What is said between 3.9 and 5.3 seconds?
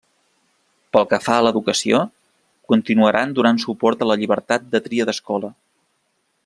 a la llibertat de tria